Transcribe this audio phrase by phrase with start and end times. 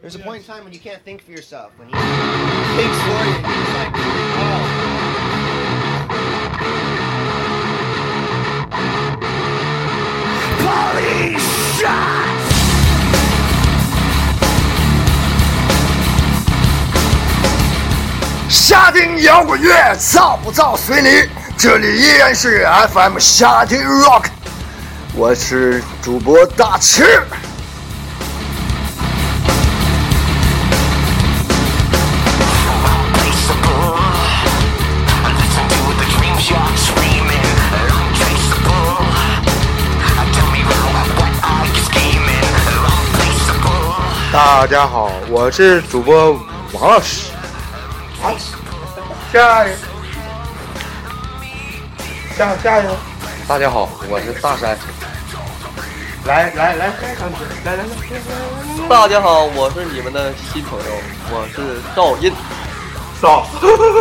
[0.00, 1.72] There's a point in time when you can't think for yourself.
[1.78, 3.92] When you think for you, it's like,
[4.36, 4.60] oh.
[11.78, 12.44] shots.
[18.48, 21.28] 夏听摇滚乐，造不造随你。
[21.56, 24.26] 这里依然是 FM 夏听 Rock，
[25.14, 27.22] 我是主播大池。
[44.41, 46.31] 大家好，我是主播
[46.71, 47.29] 王老师。
[48.21, 48.31] 好，
[49.33, 49.75] 下一个，
[52.37, 52.95] 下下一个，
[53.49, 54.77] 大家好，我是大山。
[56.23, 57.35] 来来来，再上去，
[57.65, 60.85] 来来来，大家好，我是你们的新朋友，
[61.31, 62.31] 我是赵印，
[63.21, 63.45] 赵，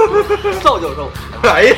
[0.63, 1.11] 赵教授。
[1.43, 1.75] 哎呀，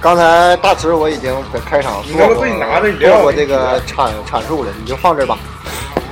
[0.00, 5.36] 刚才大池我已经在开场你能不做过能自己拿着饮料做过这个阐阐述了，你就放这儿吧。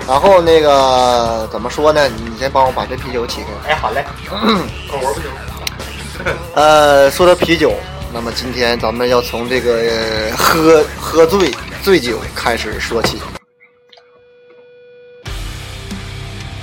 [0.08, 2.08] 然后那个怎么说呢？
[2.08, 3.70] 你先帮我把这啤酒起开。
[3.70, 5.30] 哎，好嘞，口活不行。
[6.56, 7.74] 呃，说到啤酒，
[8.10, 13.20] 那么今天咱们要从这个呃喝喝醉醉酒开始说起。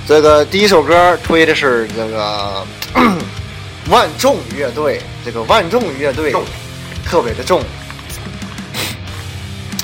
[0.08, 2.66] 这个第一首歌推的是这个
[3.90, 6.34] 万众乐队，这个万众乐队
[7.04, 7.62] 特别的重。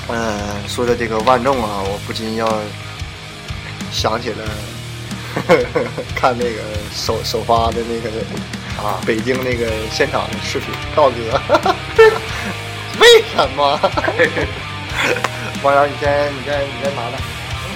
[0.09, 2.45] 呃，说的这个万众啊，我不禁要
[3.93, 4.37] 想起了
[6.15, 6.59] 看那个
[6.93, 8.09] 首首发的那个
[8.85, 11.15] 啊，北京那个现场的视频，道哥，
[12.99, 13.79] 为什么？
[15.63, 17.17] 王洋，你先，你先，你先拿着。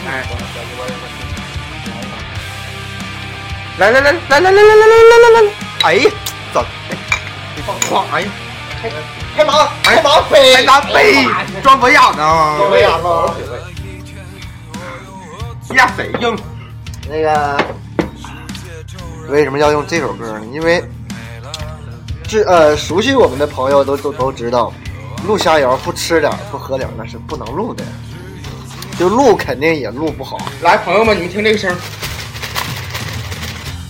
[0.09, 0.27] 哎，
[3.77, 5.51] 来来来来来来来来来来来，
[5.83, 5.89] 哎，
[6.53, 6.65] 走，
[7.55, 8.29] 你放哐，哎呀，
[9.35, 11.25] 开拿，开拿杯，还拿杯
[11.63, 13.33] 装博雅呢，为啥呢？
[15.75, 16.37] 压谁硬？
[17.09, 17.57] 那个
[19.29, 20.45] 为什么要用这首歌呢？
[20.53, 20.83] 因为
[22.23, 24.73] 这呃，熟悉我们的朋友都都都知道，
[25.25, 27.83] 录下谣不吃点不喝点那是不能录的，
[28.99, 31.75] 就录肯定也录不好，来，朋友们，你们听这个声，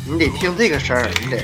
[0.05, 1.43] 你得听这个声儿，你得。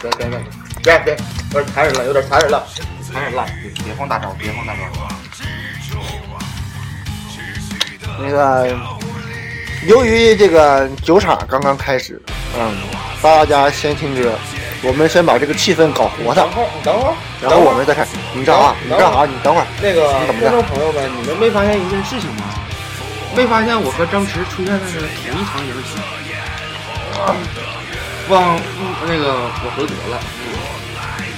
[0.00, 0.38] 别别别
[0.82, 1.16] 别别，
[1.54, 2.66] 有点残忍了，有点残忍了，
[3.12, 4.80] 残忍了，别别放大招，别放大招。
[8.18, 8.74] 那个，
[9.86, 12.20] 由于这个酒场刚刚开始，
[12.58, 12.74] 嗯，
[13.20, 14.32] 大家先听歌，
[14.82, 18.06] 我们先把这个气氛搞活它等，会儿，你等会儿，然后我们再看。
[18.34, 18.74] 你干啥？
[18.84, 19.26] 你干啥？
[19.26, 19.66] 你等会儿。
[19.82, 20.08] 那个
[20.40, 22.44] 观众朋友们，你们没发现一件事情吗？
[23.36, 26.00] 没发现我和张弛出现在了同一场游戏？
[28.28, 28.60] 忘嗯
[29.06, 29.34] 那个
[29.64, 30.20] 我回国了，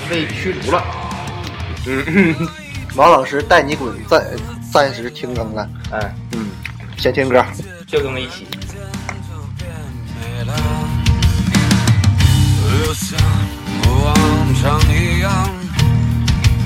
[0.08, 0.84] 被驱逐了。
[1.86, 2.34] 嗯，
[2.96, 4.24] 王老师带你滚，暂
[4.72, 5.68] 暂时停更了。
[5.90, 6.48] 哎，嗯，
[6.96, 7.44] 先听歌。
[7.86, 8.46] 就这么一起。
[12.86, 13.18] 就像
[14.04, 14.14] 往
[14.60, 15.50] 常一样，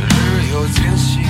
[0.01, 0.11] 日
[0.53, 1.21] 有惊喜，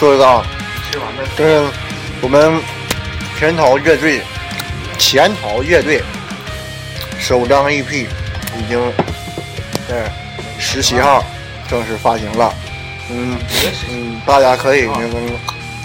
[0.00, 0.42] 说一个啊，
[1.36, 1.62] 就是
[2.22, 2.58] 我们
[3.38, 4.22] 潜逃乐队，
[4.98, 6.02] 潜逃乐队
[7.18, 8.06] 首张 EP
[8.56, 8.80] 已经
[9.86, 10.10] 在
[10.58, 11.22] 十七号
[11.68, 12.50] 正式发行了。
[13.10, 13.36] 嗯
[13.90, 15.18] 嗯，大家可以那个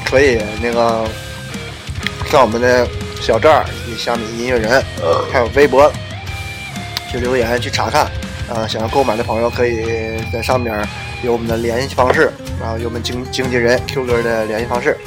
[0.05, 1.05] 可以那个
[2.31, 2.87] 上我们的
[3.19, 4.81] 小站儿以及虾米音乐人，
[5.29, 5.91] 还有微博
[7.11, 8.09] 去留言去查看。
[8.47, 9.83] 呃，想要购买的朋友可以
[10.31, 10.73] 在上面
[11.21, 14.97] 有我们的联系方式，然后有我们经经纪人 Q 哥的联系方式。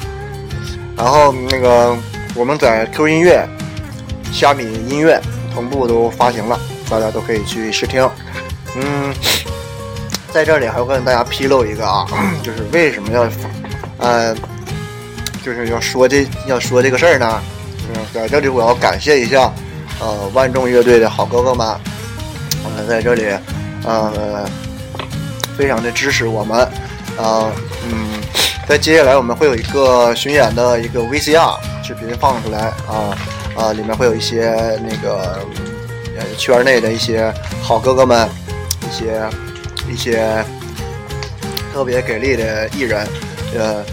[0.97, 1.95] 然后那个
[2.35, 3.47] 我们在 Q 音乐、
[4.31, 5.21] 虾米音乐
[5.53, 6.59] 同步都发行了，
[6.89, 8.07] 大家都可以去试听。
[8.75, 9.13] 嗯，
[10.31, 12.05] 在这里还要跟大家披露一个啊，
[12.43, 13.29] 就是为什么要
[13.97, 14.35] 呃，
[15.43, 17.41] 就是要说这要说这个事儿呢？
[17.93, 19.51] 嗯，在这里我要感谢一下
[19.99, 21.67] 呃万众乐队的好哥哥们，
[22.63, 23.25] 呃，在这里
[23.85, 24.45] 呃
[25.57, 26.69] 非常的支持我们，
[27.19, 27.51] 呃
[27.83, 28.21] 嗯，
[28.67, 33.13] 在接下来我们会有一个巡演的一个 VCR 视频放出来啊
[33.57, 35.45] 啊，里面会有一些那个
[36.17, 38.29] 呃圈内的一些好哥哥们，
[38.89, 39.29] 一些
[39.91, 40.43] 一些
[41.73, 43.05] 特别给力的艺人，
[43.57, 43.83] 呃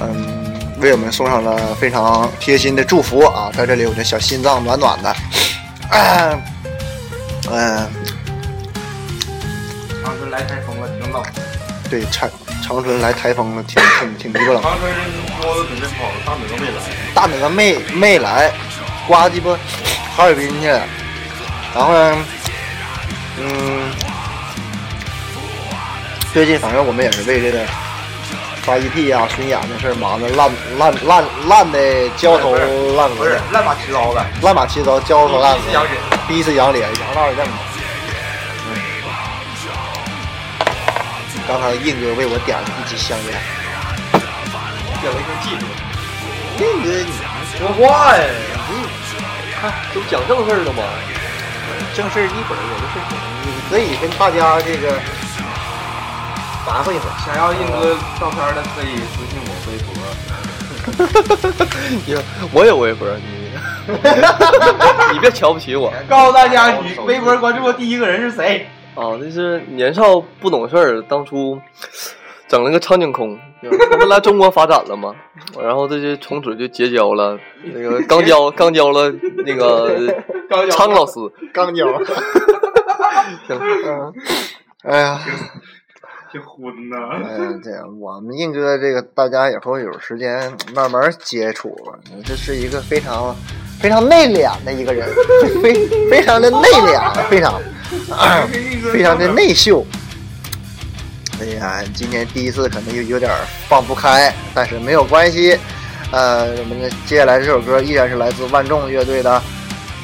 [0.00, 5.16] 嗯，为我们送上了非常贴心的祝福啊，在这里我的小心脏暖暖的，
[5.90, 6.42] 嗯、
[7.50, 7.88] 嗯
[10.04, 11.20] 长春来台风了，挺冷。
[11.90, 12.28] 对，长
[12.68, 14.62] 长春来台风了，挺挺挺鸡巴冷。
[14.62, 14.92] 长春
[15.40, 16.82] 说的准备好了，大哪没来。
[17.14, 18.52] 大哪没没来，
[19.06, 19.58] 刮鸡巴
[20.14, 20.82] 哈尔滨去了。
[21.74, 22.18] 然后呢，
[23.40, 23.90] 嗯，
[26.34, 27.60] 最近反正我们也是为这个
[28.60, 35.92] 发 EP 啊、巡演的事儿忙的烂烂烂烂的焦头烂额的，不是乱码七糟的，乱码七糟，焦头烂额是羊，血。
[36.28, 37.46] 逼死羊脸，羊大症。
[41.48, 43.32] 刚才硬哥为我点了一支香烟，
[45.00, 45.64] 点了一根技术。
[46.60, 47.08] 硬哥你
[47.56, 48.22] 说话呀！
[49.58, 50.84] 看，这不讲正事儿的吗？
[51.94, 54.92] 正事儿一会儿有的事情，你可以跟大家这个
[56.66, 57.12] 麻烦一会儿。
[57.24, 59.96] 想要硬哥照片的可以私信我微博。
[62.04, 62.14] 你
[62.52, 63.50] 我有微博，你
[65.14, 68.68] 你别瞧不起我告诉大家，你微博关注的第一个人是谁？
[68.98, 69.16] 啊！
[69.20, 71.56] 那是年少不懂事儿，当初
[72.48, 73.38] 整了个苍井空，
[73.90, 75.14] 他们来中国发展了吗，
[75.62, 79.12] 然后这就从此就结交了那个刚交刚交了
[79.46, 80.12] 那个
[80.70, 81.12] 苍老师，
[81.52, 81.86] 刚交。
[83.46, 83.56] 行，
[84.82, 85.20] 哎呀，
[86.32, 86.96] 挺昏呐。
[87.24, 91.92] 哎呀，这样我们印哥这个大家以后有时间慢慢接触吧。
[92.24, 93.34] 这是一个非常
[93.80, 95.08] 非常内敛的一个人，
[95.62, 97.60] 非非常的内敛，非常
[98.92, 99.86] 非常的内秀。
[101.40, 103.30] 哎呀，今天第一次可能有有点
[103.68, 105.56] 放不开，但是没有关系。
[106.10, 109.40] 呃，我们的接下来这首歌依然是来自万众乐队的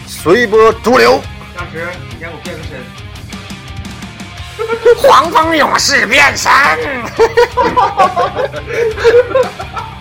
[0.09, 1.15] 《随波逐流》。
[1.57, 2.77] 当时你先给我变个身。
[4.97, 6.53] 黄蜂勇士变身。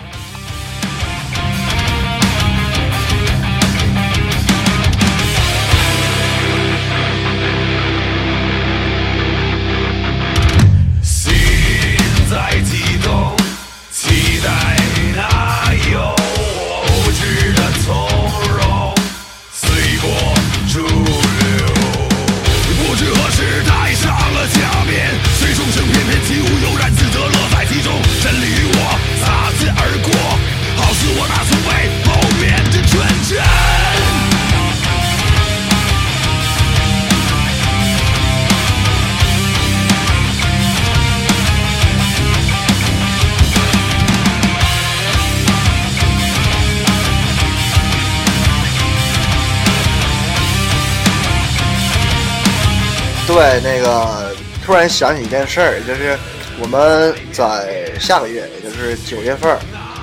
[53.44, 56.18] 对，那个突然想起一件事儿，就是
[56.58, 59.58] 我们在下个月，也就是九月份儿，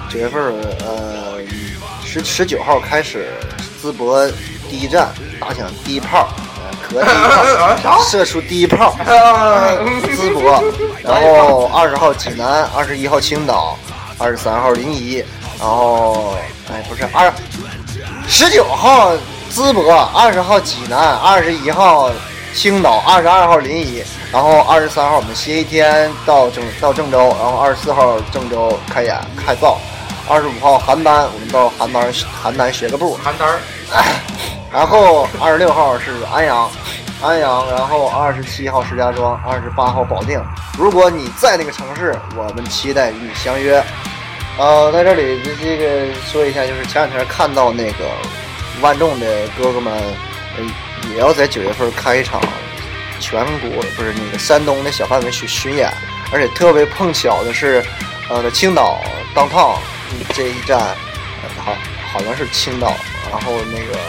[0.07, 0.53] 九月份儿
[0.85, 1.39] 呃
[2.05, 3.29] 十十九号开始
[3.81, 4.29] 淄博
[4.69, 10.63] 第一站打响第一炮，呃壳第一炮，射出第一炮， 淄博，
[11.03, 13.75] 然后二十号济南，二十一号青岛，
[14.19, 15.25] 二十三号临沂，
[15.59, 16.35] 然后
[16.71, 17.33] 哎不是二
[18.27, 19.13] 十九号
[19.51, 22.11] 淄博，二十号济南，二十一号
[22.53, 29.79] 青岛，二十二号临沂，然后二十三号我们歇一天到郑到郑州，然后二十四号郑州开演开造，
[30.27, 33.55] 二十五号邯郸我们到邯郸邯郸学个步，邯郸，
[34.71, 36.69] 然后二十六号是安阳，
[37.21, 40.41] 安阳，然后二十七号石家庄，二十八号保定。
[40.77, 43.83] 如果你在那个城市，我们期待与你相约。
[44.57, 48.05] 呃，在这里这这个说一下，就是前两天看到那个
[48.81, 49.93] 万众的哥哥们，
[50.57, 50.63] 呃，
[51.09, 52.41] 也要在九月份开一场
[53.19, 55.91] 全国不是那个山东的小范围巡巡演，
[56.31, 57.83] 而且特别碰巧的是，
[58.29, 59.01] 呃，在青岛
[59.35, 59.77] 当趟
[60.33, 61.75] 这一站，呃好
[62.11, 62.95] 好像是青岛，
[63.31, 63.99] 然后那个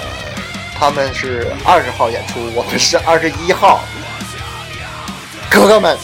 [0.78, 3.80] 他们是二十号演出，我们是二十一号。
[5.50, 5.99] 哥哥们，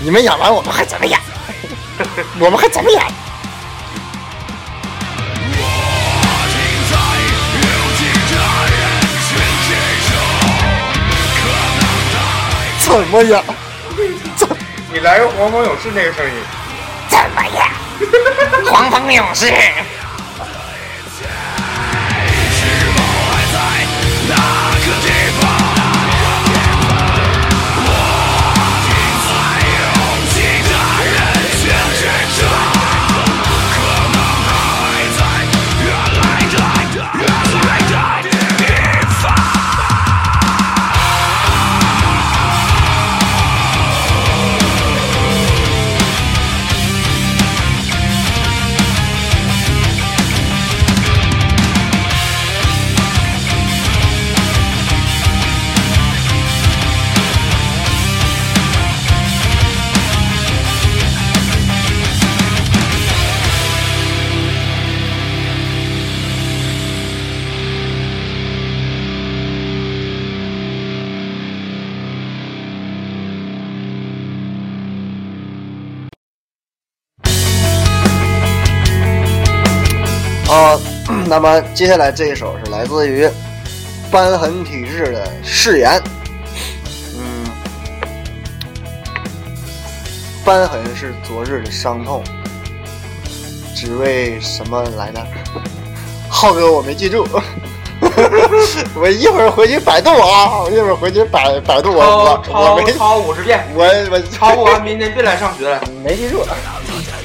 [0.00, 1.18] 你们演完我们还怎么演？
[2.38, 3.02] 我们还怎么演？
[12.90, 13.42] 怎么样？
[14.36, 14.48] 怎
[14.92, 16.32] 你来个黄蜂勇士那个声音。
[17.08, 17.68] 怎么样，
[18.66, 19.46] 黄蜂勇士？
[81.30, 83.24] 那么接下来这一首是来自于
[84.10, 86.02] 瘢痕体质的誓言。
[87.16, 87.46] 嗯，
[90.44, 92.24] 瘢痕是昨日的伤痛，
[93.76, 95.20] 只为什么来呢？
[96.28, 97.24] 浩哥，我没记住。
[99.00, 105.80] 我一会儿回去百度啊，我一会儿回去百百度我我抄我没抄五十遍，我我抄不完明天别来上学了。
[106.02, 106.44] 没记住。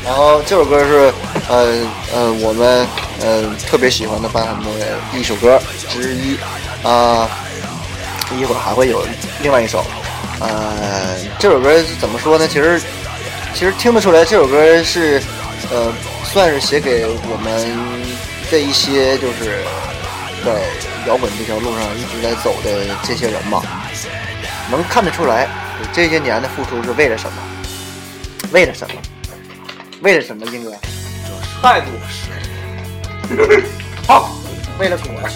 [0.06, 1.14] 然后这首歌是
[1.50, 2.88] 呃呃我们
[3.20, 5.60] 呃特别喜欢的班很多的一首歌
[5.90, 6.38] 之一
[6.84, 7.28] 啊、
[8.38, 9.04] 一会儿还会有
[9.42, 9.84] 另外一首。
[10.40, 12.48] 呃，这首歌怎么说呢？
[12.48, 12.80] 其实
[13.56, 15.20] 其实听得出来，这首歌是
[15.72, 15.92] 呃
[16.24, 17.76] 算是写给我们
[18.52, 19.64] 这一些就是
[20.46, 20.62] 在
[21.08, 23.64] 摇滚这条路上一直在走的这些人吧，
[24.70, 25.48] 能看得出来
[25.92, 27.38] 这些年的付出是为了什么？
[28.52, 28.96] 为了什么？
[30.06, 30.72] 为了什么，英哥？
[31.64, 31.88] 态度。
[34.08, 34.30] 好，
[34.78, 35.10] 为了果。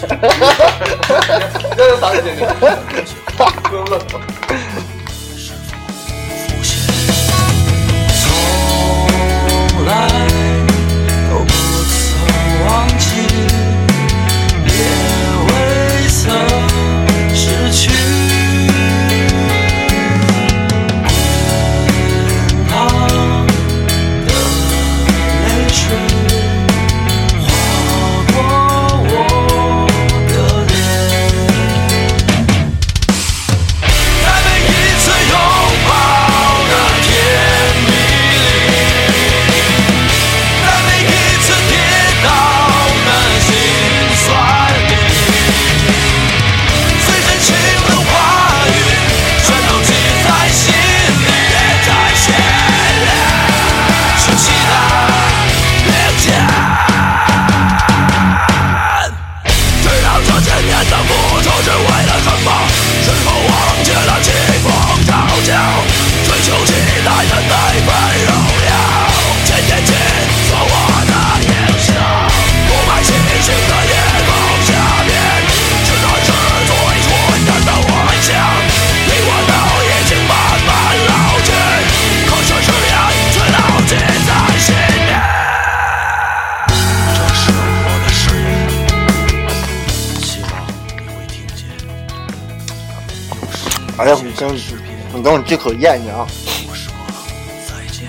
[1.76, 2.46] 这就打给你，
[3.68, 4.00] 不用愣。
[95.50, 96.26] 这口咽下啊。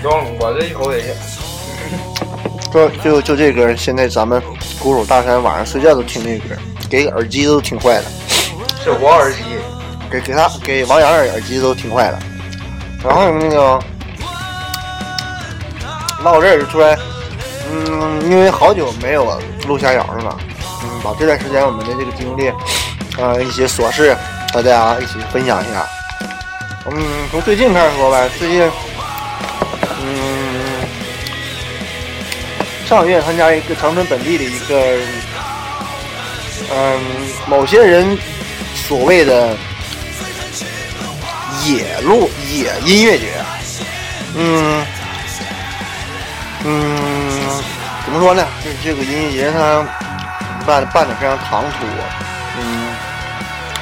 [0.00, 1.42] 中，我这一口也是。
[2.72, 4.40] 就就就这歌，现在咱们
[4.78, 6.54] 鼓手大山晚上睡觉都听这歌，
[6.88, 8.04] 给耳机都听坏了，
[8.84, 9.38] 是我耳机，
[10.08, 12.18] 给给他给王阳耳机都听坏了。
[13.02, 13.82] 然后那个
[16.22, 16.96] 唠这儿突然，
[17.72, 20.36] 嗯，因为好久没有录下瑶了嘛，
[20.84, 22.52] 嗯，把这段时间我们的这个经历，
[23.18, 24.16] 呃，一些琐事，
[24.54, 25.84] 大家一起分享一下。
[26.84, 28.70] 嗯，从最近开始说呗，最近，
[30.02, 30.84] 嗯，
[32.84, 34.98] 上个月参加一个长春本地的一个，
[36.74, 37.00] 嗯，
[37.46, 38.18] 某些人
[38.74, 39.56] 所谓的
[41.64, 43.26] 野路野音乐节，
[44.34, 44.84] 嗯
[46.64, 47.30] 嗯，
[48.04, 48.44] 怎么说呢？
[48.64, 49.86] 就是这个音乐节它
[50.66, 51.86] 办办的非常唐突，
[52.58, 52.88] 嗯，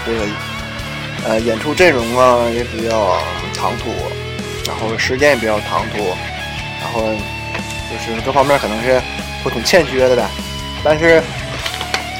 [0.05, 0.21] 这个
[1.27, 3.19] 呃演出阵容啊也比较
[3.55, 3.91] 唐突，
[4.67, 5.99] 然后时间也比较唐突，
[6.81, 7.03] 然后
[7.91, 9.01] 就是各方面可能是
[9.45, 10.25] 都挺欠缺的呗。
[10.83, 11.23] 但是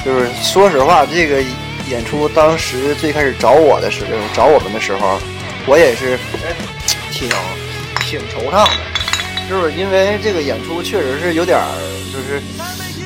[0.05, 1.41] 就是说实话，这个
[1.89, 5.19] 演出当时最开始找我的时候，找我们的时候，
[5.65, 6.17] 我也是
[7.11, 7.27] 挺
[8.05, 8.69] 挺惆怅的，
[9.49, 11.59] 就是因为这个演出确实是有点，
[12.13, 12.41] 就是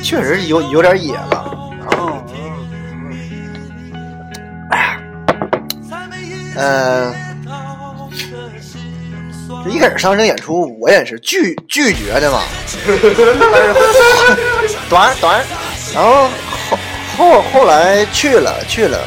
[0.03, 1.51] 确实有有点野了。
[1.79, 2.23] 然后，
[6.55, 7.13] 嗯、
[9.63, 12.41] 就一开始上这演出，我也是拒拒绝的嘛，
[14.89, 15.43] 短短，
[15.93, 16.27] 然后
[16.69, 16.77] 后
[17.17, 18.99] 后后来去了去了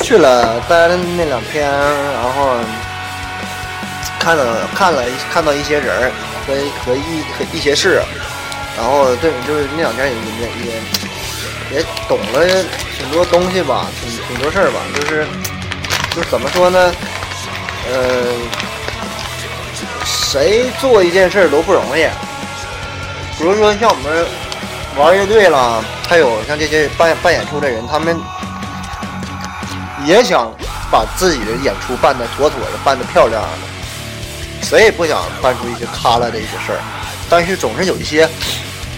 [0.00, 2.56] 去了，待了那两天，然后
[4.18, 6.10] 看了看了看到一些人儿
[6.46, 8.02] 和和一和一些事，
[8.76, 10.18] 然后对，就是那两天也也
[10.66, 10.72] 也
[11.78, 12.46] 也懂了
[12.98, 15.26] 挺多东西吧，挺挺多事儿吧，就是
[16.14, 16.94] 就怎么说呢，
[17.90, 18.24] 呃，
[20.04, 22.02] 谁做一件事儿都不容易。
[23.36, 24.24] 比如说像我们
[24.96, 28.16] 玩乐队啦，还有像这些办办演出的人，他们
[30.06, 30.52] 也想
[30.88, 33.48] 把自己的演出办得妥妥的，办得漂亮的。
[34.62, 36.78] 谁也不想办出一些塌了的一些事儿，
[37.28, 38.28] 但是总是有一些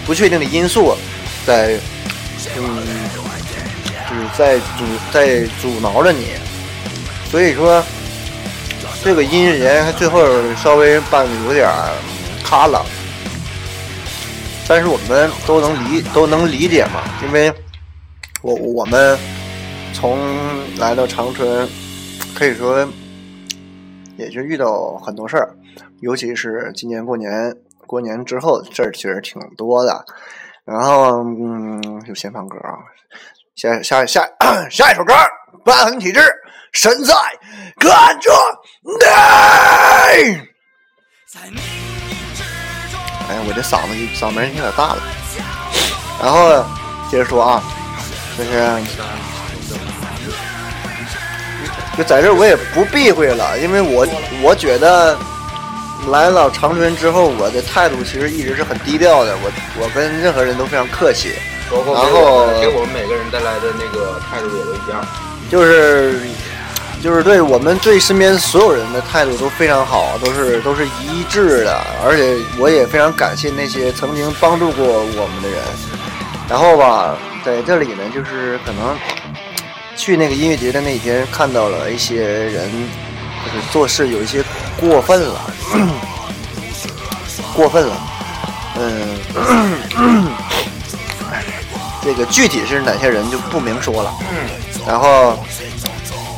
[0.05, 0.95] 不确定的因素
[1.47, 1.79] 在，
[2.55, 2.85] 嗯，
[4.07, 6.27] 就是在阻在阻挠着你。
[7.29, 7.83] 所以说，
[9.03, 11.93] 这个音乐节最后稍微办的有点儿
[12.43, 12.85] 塌了。
[14.67, 17.53] 但是我们都能理都能理解嘛，因为
[18.41, 19.17] 我我们
[19.93, 20.19] 从
[20.77, 21.67] 来到长春，
[22.35, 22.85] 可以说
[24.17, 25.55] 也就遇到很多事儿，
[26.01, 27.55] 尤其是今年过年
[27.85, 30.03] 过年之后事儿其实挺多的。
[30.65, 32.75] 然后嗯，有先放歌啊，
[33.55, 34.27] 下下下
[34.69, 35.13] 下一首歌，
[35.63, 36.19] 瘢痕体质，
[36.73, 37.13] 身在
[37.79, 38.31] 感着
[38.81, 38.91] 你。
[43.29, 44.99] 哎，我这嗓子嗓门有点大了。
[46.21, 46.65] 然后
[47.11, 47.61] 接着说啊，
[48.37, 48.49] 就是
[51.97, 54.07] 就在这儿我也不避讳了，因为我
[54.41, 55.17] 我觉得
[56.09, 61.33] 来了长春之后，我的态度其实一直是很低调的，我我跟任何人都非常客气，
[61.69, 65.05] 包括然后给我们每个人带来的那个态度也都一样。
[65.49, 66.21] 就是
[67.07, 75.57] 就是对我们对身边所有人的态度都非常好，都是都是一致的，而且我也非常感谢那些曾经帮助过我们的人。
[76.49, 77.15] 然后吧，
[77.45, 78.93] 在这里呢，就是可能
[79.95, 82.69] 去那个音乐节的那一天，看到了一些人，
[83.45, 84.43] 就是做事有一些
[84.77, 85.39] 过分了，
[87.55, 87.95] 过分了，
[88.75, 90.27] 嗯。
[92.03, 94.13] 这个具体是哪些人就不明说了。
[94.85, 95.37] 然后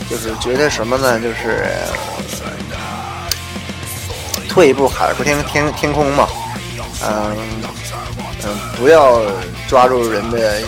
[0.10, 1.20] 就是觉得什么呢？
[1.20, 1.68] 就是
[4.50, 6.28] 退一步海阔天天天空嘛。
[7.04, 7.38] 嗯
[8.44, 9.22] 嗯，不要
[9.68, 10.66] 抓住人的一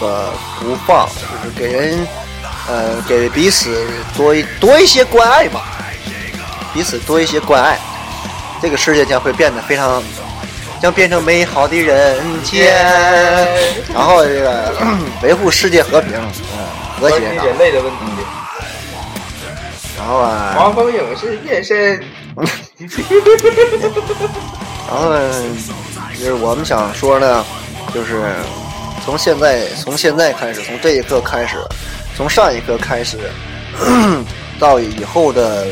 [0.00, 2.06] 个不放，就是给人
[2.68, 5.62] 呃给彼此多一多一些关爱吧，
[6.74, 7.78] 彼此多一些关爱，
[8.60, 10.02] 这个世界将会变得非常。
[10.82, 12.74] 将变成美好的人间，
[13.94, 14.74] 然后这个
[15.22, 16.66] 维护世界和平，嗯，
[17.02, 17.44] 和谐上。
[17.44, 17.98] 人类的问题。
[19.98, 22.00] 然后啊，王峰勇士变身。
[24.88, 25.32] 然后呢，
[26.18, 27.44] 就是我们想说呢，
[27.94, 28.32] 就是
[29.04, 31.56] 从现在从现在开始，从这一刻开始，
[32.16, 33.18] 从上一刻开始，
[34.58, 35.66] 到以后的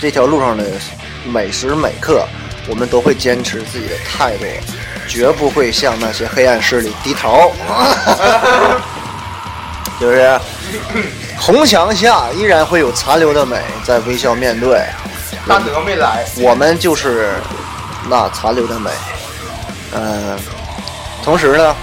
[0.00, 0.64] 这条路上的
[1.24, 2.26] 每时每刻，
[2.68, 4.44] 我们都会坚持自己的态度，
[5.06, 7.52] 绝不会向那些黑暗势力低头。
[10.00, 10.38] 就是
[11.38, 14.82] 红墙下依然会有残留的美在微笑面对。
[15.46, 17.34] 大德没来，我们就是
[18.08, 18.90] 那残留的美。
[19.94, 20.36] 嗯、
[21.22, 21.76] 同时呢，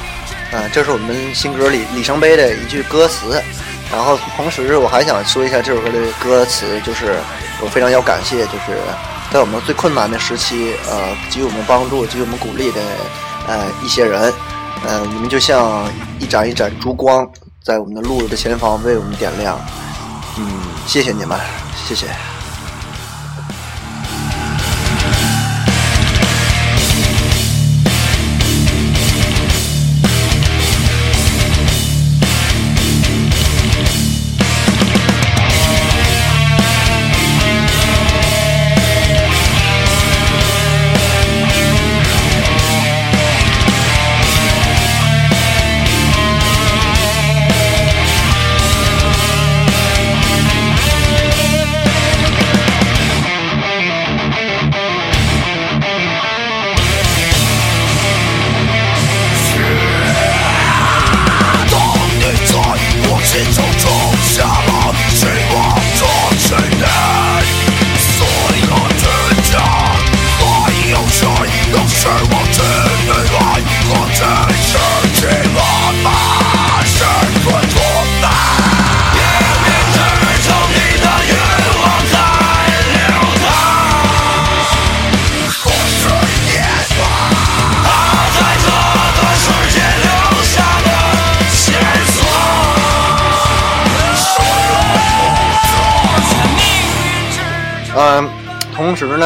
[0.51, 3.41] 嗯、这是我们新歌里里程碑的一句歌词。
[3.91, 7.15] 然后同时我还想说一下这首歌的歌词，就是
[7.61, 8.77] 我非常要感谢，就是
[9.31, 12.81] 在我们最困难的时期，呃，给予我们帮助、给予我们鼓励的
[13.47, 14.33] 呃一些人，
[14.87, 15.87] 呃，你们就像
[16.19, 17.29] 一盏一盏烛光，
[17.63, 19.57] 在我们的路的前方为我们点亮。
[20.37, 20.45] 嗯，
[20.85, 21.39] 谢谢你们，
[21.87, 22.32] 谢谢。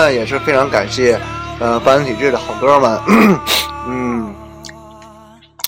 [0.07, 1.19] 呢，也是非常感谢
[1.59, 2.99] 呃班体制的好哥们，
[3.87, 4.33] 嗯，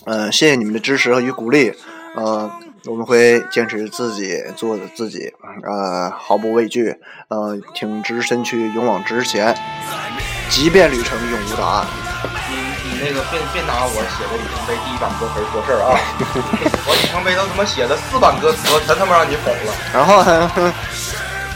[0.05, 1.73] 呃，谢谢你们的支持和与鼓励，
[2.15, 2.49] 呃，
[2.85, 6.95] 我们会坚持自己做的自己，呃，毫不畏惧，
[7.27, 9.55] 呃，挺直身躯，勇往直前，
[10.49, 11.85] 即便旅程永无答案。
[12.49, 12.55] 你
[12.89, 15.99] 你那个别别拿我写的里程碑第一版歌词说事儿啊！
[16.87, 19.73] 我里程碑都他妈写了四版歌词，全他妈让你否了。
[19.93, 20.23] 然后，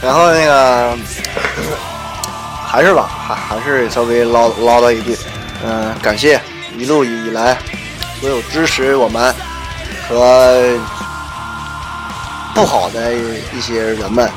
[0.02, 0.96] 然后那个
[2.74, 5.16] 还是吧，还还是稍微唠唠叨一句，
[5.64, 6.40] 嗯、感谢
[6.76, 7.56] 一路以来
[8.18, 9.32] 所有支持我们
[10.08, 10.76] 和
[12.52, 14.28] 不好的一些人们。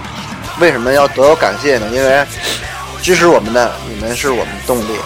[0.62, 1.88] 为什么要得到感谢呢？
[1.91, 2.23] 因为
[3.02, 5.00] 支持我们的你们是我们的动力，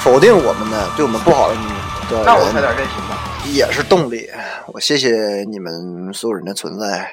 [0.00, 1.68] 否定我们的对我们不好的你
[2.10, 3.18] 的那我快点认行吧。
[3.44, 4.28] 也是动力。
[4.66, 7.08] 我谢谢你们所有人的存在。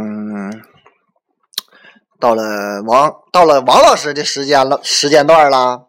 [0.00, 0.50] 嗯，
[2.20, 5.82] 到了王到了王老师的时间了，时间段了。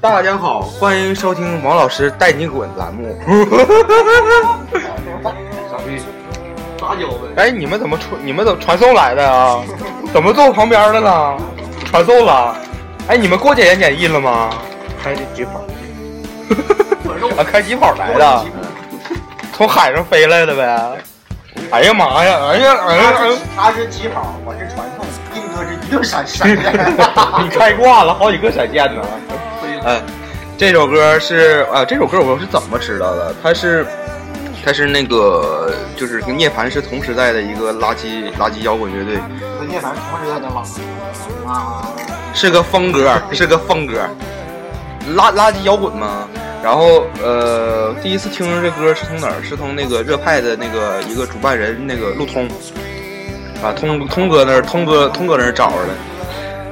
[0.00, 3.14] 大家好，欢迎收听王老师带你滚栏目。
[5.70, 6.00] 傻逼！
[6.80, 7.28] 撒娇呗。
[7.36, 8.20] 哎，你们怎么传？
[8.24, 9.62] 你们怎么传送来的啊？
[10.12, 11.36] 怎么坐我旁边的呢？
[11.86, 12.56] 传送了。
[13.08, 14.50] 哎，你们过检验检疫了吗？
[15.02, 15.60] 开的疾跑。
[17.36, 18.44] 啊，开疾跑来的，
[19.52, 20.98] 从海上飞来的呗。
[21.70, 22.38] 哎呀妈呀！
[22.48, 23.38] 哎呀哎呀哎呀！
[23.56, 24.86] 他是疾跑，我是传
[25.72, 26.48] 一顿闪闪
[27.42, 29.02] 你开挂了好几个闪现呢。
[29.84, 30.00] 哎，
[30.56, 33.34] 这首歌是啊，这首歌我是怎么知道的？
[33.42, 33.86] 它是，
[34.64, 39.18] 它是那个就是跟涅槃是同时代的一个垃圾垃圾摇滚乐队，
[39.58, 40.62] 跟涅槃同时代的吗
[41.46, 41.88] 啊，
[42.32, 44.08] 是个风格，是个风格，
[45.14, 46.28] 垃垃圾摇滚嘛。
[46.62, 49.42] 然后呃，第一次听这歌是从哪儿？
[49.42, 52.48] 是从那个热派的那个一个主办人那个路通
[53.64, 55.94] 啊，通通哥那儿，通哥通哥那儿找着的。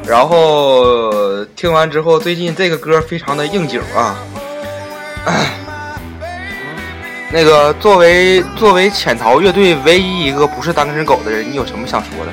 [0.06, 4.18] 然后听完之后，最近这个歌非常的应景啊。
[7.32, 12.32] 那个作为作为潜逃乐队唯一一个不是单身狗的人，你有什么想说的？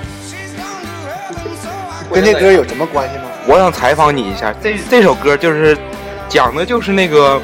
[2.12, 3.24] 跟这歌有什么关系吗？
[3.48, 5.78] 我想采访你一下，这这首歌就是
[6.28, 7.40] 讲的就是那个，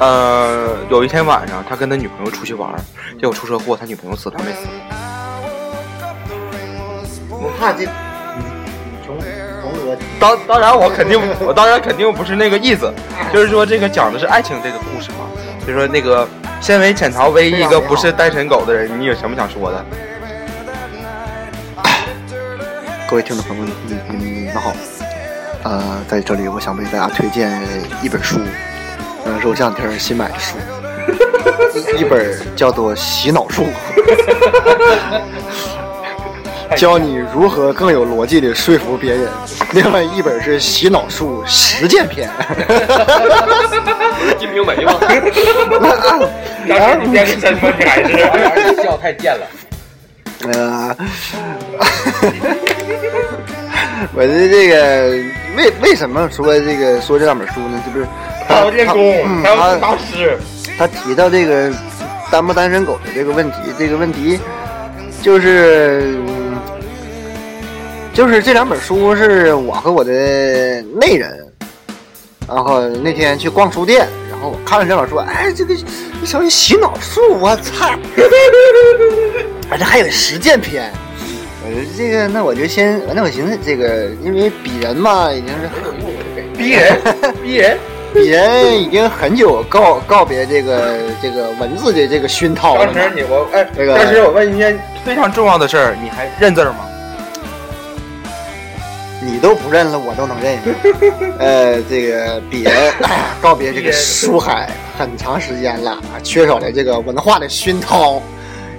[0.00, 2.74] 呃，有一天晚上，他跟他女朋友出去玩，
[3.20, 4.66] 结果出车祸，他女朋友死，他没死。
[7.56, 7.86] 我怕这，
[9.06, 9.18] 从
[9.62, 12.92] 从俄当当然，我肯定我当然肯定不是那个意思，
[13.32, 15.24] 就是说这个讲的是爱情这个故事嘛。
[15.66, 16.28] 就说那个，
[16.60, 19.82] 身为潜逃唯一一个不是单身狗的人，你有什么想说的？
[23.08, 23.72] 各位听众朋友，你
[24.10, 24.74] 你你们好，
[25.62, 27.62] 呃，在这里我想为大家推荐
[28.02, 28.38] 一本书，
[29.24, 30.56] 呃，是我这两天新买的书，
[31.96, 33.64] 一本叫做《洗脑术》，
[36.74, 39.28] 教你如何更有逻辑地说服别人；
[39.72, 42.28] 另外一本是《洗脑术实践篇》。
[44.38, 44.94] 金瓶梅吗？
[46.68, 47.60] 当时你编个什么？
[47.78, 48.08] 你还是
[48.82, 49.46] 笑太贱了。
[50.52, 50.92] 呃，
[54.14, 55.10] 我的这个
[55.56, 57.82] 为为什么说这个说这两本书呢？
[57.84, 58.06] 这不是
[58.48, 60.38] 陶建功，嗯还有他大师，
[60.78, 61.72] 他提到这个
[62.30, 64.38] 单不单身狗的这个问题，这个问题
[65.22, 66.35] 就是嗯
[68.16, 70.10] 就是这两本书是我和我的
[70.98, 71.46] 内人，
[72.48, 77.90] 然后那天去逛书店，然后我看了这本书，哎，这个这什么洗脑术，我操！
[79.68, 80.90] 而且还有实践篇。
[81.62, 85.68] 我说这个，那我就先，那我寻思这个，因为鄙人嘛，已经是
[86.56, 86.98] 逼人，
[87.42, 87.76] 逼人。
[88.14, 92.86] 鄙人已经很久告告别这个这个文字的这个熏陶了。
[92.86, 96.78] 当时你我哎，这个当时我问一件非常重要的事儿，你还认字儿吗？
[99.26, 100.58] 你都不认了，我都能认。
[101.38, 102.92] 呃，这个鄙人
[103.42, 108.22] 告别这个书海很长时间了，缺少了这个文化的熏陶，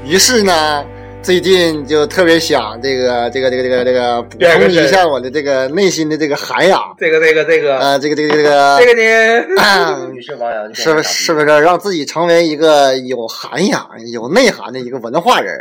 [0.06, 0.86] 于是呢。
[1.24, 9.62] 最近就特别想这个这个这个这个这个补充一下我的这个内心的这个涵养，这个这个这个呃，这个这个这个这个呢？
[9.62, 15.54] 啊于是王阳是不是是不是让自己成为一个有涵养、有内涵的一个文化人？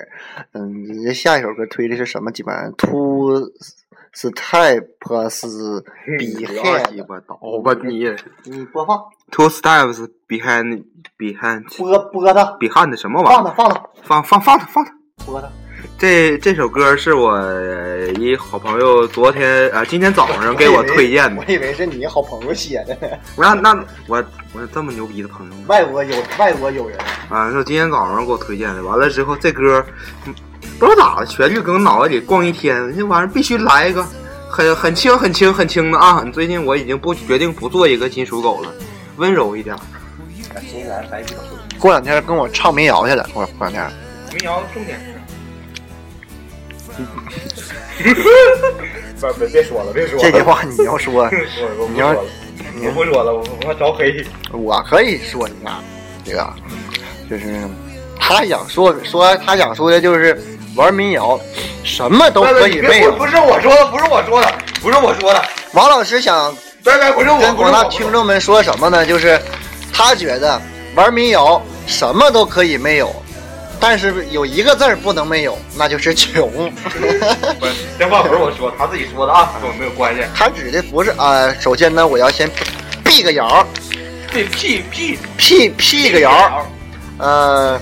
[0.52, 2.30] 嗯，你这下一首歌推的是什么？
[2.30, 2.72] 基本上
[4.18, 5.82] Two Steps
[6.18, 8.08] 鸡 Behind，巴倒吧你
[8.44, 8.98] 你播放
[9.30, 10.84] ！Two steps behind
[11.18, 13.42] behind 播播它，behind 什么玩意儿？
[13.42, 14.92] 放它放它放放放它放它。
[15.26, 15.48] 播它。
[15.98, 17.38] 这这首歌是我
[18.18, 21.52] 一好朋友昨天啊、今天早上给我推荐的 我。
[21.52, 22.96] 以为是你好朋友写的，
[23.36, 23.74] 那那
[24.08, 24.24] 我
[24.54, 25.64] 我有这么牛逼的朋友吗？
[25.68, 26.98] 外国有外国友人，
[27.28, 28.82] 啊，是今天早上给我推荐的。
[28.82, 29.84] 完了之后，这歌
[30.26, 30.34] 嗯
[30.78, 34.06] 不知道咋的，旋律搁我脑袋里逛一天，这玩意儿必须来一个
[34.48, 36.22] 很很轻很轻很轻的啊！
[36.24, 38.72] 你最近我已经不决定不做一个金属狗了，
[39.16, 39.76] 温柔一点。
[41.78, 43.90] 过两天跟我唱民谣去了，过过两天。
[44.32, 44.98] 民谣重点
[47.98, 48.04] 是
[49.20, 51.24] 别别别说了，别说了这句话你要说，
[51.78, 54.24] 我你要我不说了，我我怕招黑。
[54.52, 55.78] 我可以说一下，
[56.24, 56.52] 这个
[57.30, 57.62] 就是
[58.18, 60.42] 他想说说他想说的就是
[60.76, 61.38] 玩民谣，
[61.82, 63.12] 什么都可以没有。
[63.12, 69.04] 不是我说的，不是我说的，不是我说的，王老师想别别不是我，跟广大听众们说什么呢？
[69.04, 69.40] 就是
[69.92, 70.60] 他觉得
[70.94, 73.14] 玩民谣什么都可以没有，
[73.80, 76.70] 但是有一个字儿不能没有，那就是穷。
[77.58, 80.22] 不 是这话不是我说，他自己说的啊，跟我没有关系。
[80.34, 82.50] 他指的不是啊、首先呢，我要先
[83.02, 83.66] 辟个谣，
[84.30, 86.66] 这屁屁辟辟个谣，
[87.18, 87.80] 呃，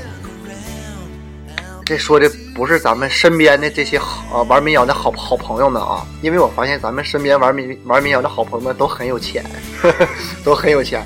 [1.85, 9.45] 这说的不是咱们身边的这些好、玩民谣的好好朋友们啊，因为我发现咱们身边玩民玩民谣的好朋友们都很有钱，
[9.83, 10.07] 呵呵
[10.45, 11.05] 都很有钱。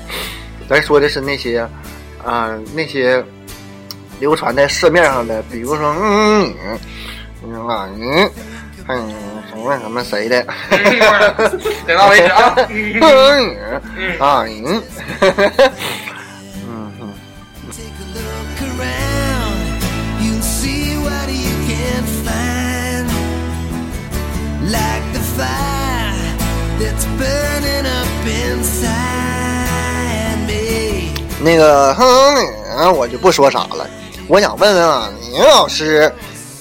[0.69, 1.67] 咱说的是那些，
[2.23, 3.23] 啊、那些
[4.19, 6.53] 流传在市面上的，比如说，嗯
[7.43, 8.31] 嗯啊嗯
[8.87, 9.13] 嗯
[9.49, 10.45] 什么什么谁的，
[11.87, 12.55] 点到为止啊。
[13.01, 13.55] 嗯
[14.19, 14.83] 啊嗯，
[15.21, 15.71] 嗯
[31.41, 33.89] 那个，哼，我就不说啥了。
[34.27, 36.13] 我想问问啊，宁老师，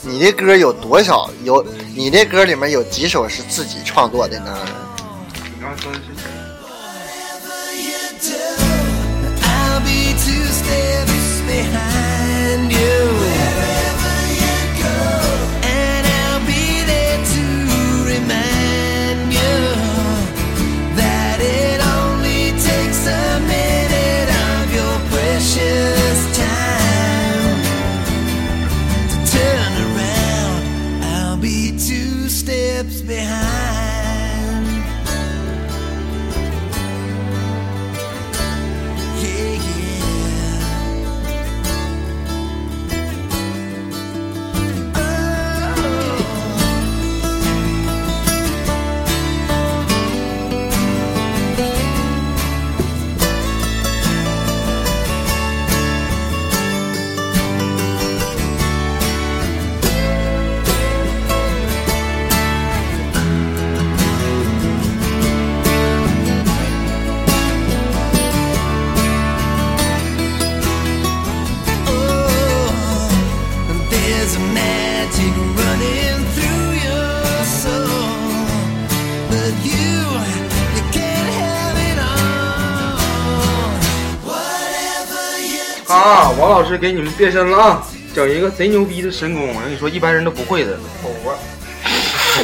[0.03, 1.31] 你的歌有多少？
[1.45, 4.57] 有你的歌里面有几首是自己创作的呢？
[32.89, 33.78] Steps behind.
[86.69, 87.83] 师给你们变身了啊！
[88.15, 90.79] 整一个贼牛逼的神功，我跟你说，一般人都不会的。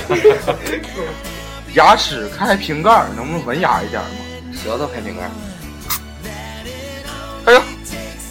[1.75, 4.09] 牙齿开瓶盖儿，能不能文雅一点吗？
[4.53, 5.31] 舌头开瓶盖。
[7.45, 7.63] 哎呀，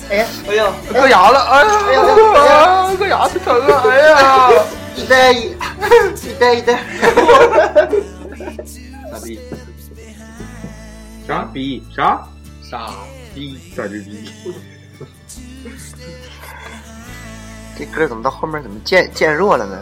[0.09, 1.39] 哎呀，哎呀，硌牙了！
[1.41, 3.83] 哎呀，哎呀啊硌牙齿疼啊！
[3.85, 4.49] 哎呀，
[4.95, 5.55] 一代一，
[6.25, 6.79] 一代一代。
[9.11, 9.39] 傻逼，
[11.27, 12.27] 啥逼啥
[12.61, 12.89] 傻
[13.35, 14.31] 逼咋逼
[17.83, 19.77] 这歌怎么到后面怎么渐渐弱了呢？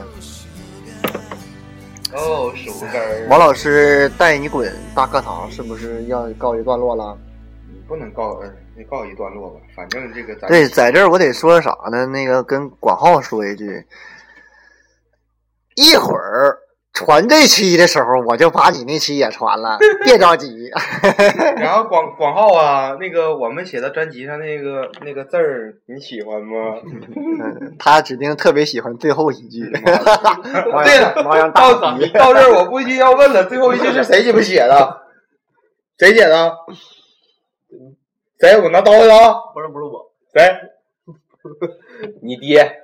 [2.14, 3.28] 哦，手杆。
[3.30, 7.16] 王老师带你滚大课堂是不是要告一段落了？
[7.72, 12.08] 你不能告，呃，你告一段落吧，反正这个咱对，在这儿我得说啥呢？
[12.08, 13.86] 那个跟广浩说一句，
[15.76, 16.58] 一会儿
[17.04, 20.70] 传这期的时候，我就把你那期也传了， 别着急。
[21.58, 26.78] 然后广广浩啊，那个我们写的专辑上那个那个字儿，你喜欢吗？
[27.16, 29.62] 嗯他指定特别喜欢最后一句。
[29.74, 35.02] 对了，到到这儿我估计要问了，最后一句是谁鸡巴写的？
[35.98, 36.54] 谁写的？
[38.40, 38.60] 谁？
[38.62, 39.34] 我拿刀去啊！
[39.54, 40.50] 不是不是我，谁？
[42.22, 42.62] 你爹。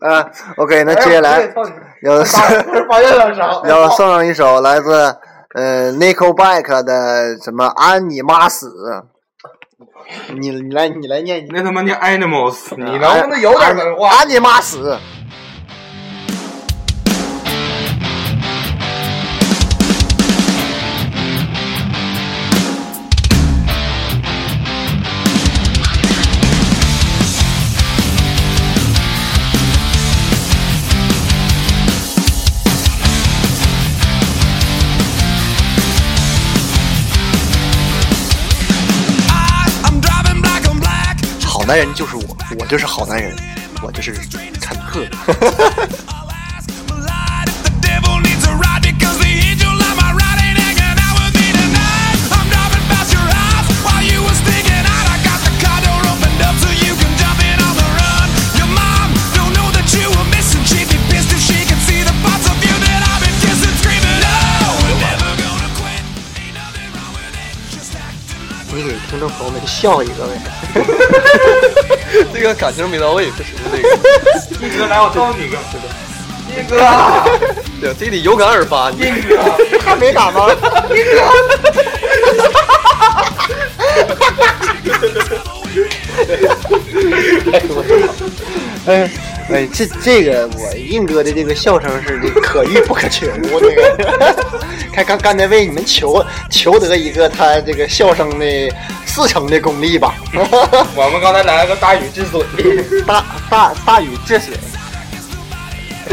[0.00, 1.40] 啊，OK，那接下来
[2.02, 2.22] 要
[2.88, 3.60] 发现了啥？
[3.68, 4.92] 要送上一首来自
[5.54, 8.70] 呃 Nickelback 的什么安你妈死。
[10.38, 14.08] 你你来你来念，那他妈念 animals，你能不能有点文化？
[14.10, 14.98] 安你妈死！
[41.66, 43.34] 男人就是我我就是好男人
[43.82, 44.12] 我就是
[44.60, 45.06] 坦克。
[45.12, 46.04] 哈哈哈哈
[70.26, 70.63] i'll ask
[72.32, 73.88] 这个感情没到位，不行，这个。
[74.66, 75.56] 一哥来，我告诉你个，
[76.50, 76.76] 一哥，
[77.80, 78.90] 对，这得有感而发。
[78.90, 79.38] 你一哥，
[79.84, 80.48] 还没打吗？
[88.86, 89.10] 哎
[89.50, 94.34] 哎，这这个我硬哥的这个笑声是这可遇不可求，这个
[94.92, 98.72] 看刚刚才为你们求求得一个他这个笑声的
[99.14, 100.14] 四成的功力吧，
[100.96, 102.42] 我们刚才来了个大禹治水，
[103.06, 104.54] 大大大禹治水，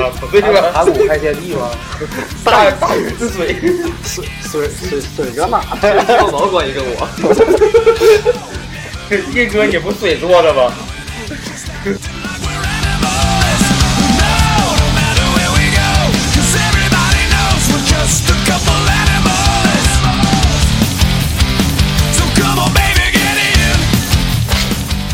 [0.04, 0.70] 啊，不对吧？
[0.72, 1.72] 盘古开天地吗？
[2.46, 3.60] 大大禹治水，
[4.06, 5.64] 水水水水搁哪？
[6.20, 7.08] 有毛关系跟我？
[9.34, 10.72] 一哥你不水做的吗？